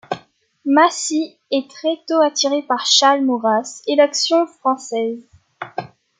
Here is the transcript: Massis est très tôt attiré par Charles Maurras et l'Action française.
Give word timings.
Massis 0.65 1.37
est 1.51 1.69
très 1.69 1.95
tôt 2.07 2.19
attiré 2.23 2.63
par 2.63 2.87
Charles 2.87 3.21
Maurras 3.23 3.83
et 3.85 3.95
l'Action 3.95 4.47
française. 4.47 5.19